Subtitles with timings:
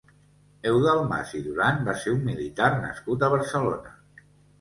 [0.69, 3.93] Eudald Mas i Duran va ser un militar nascut a Barcelona.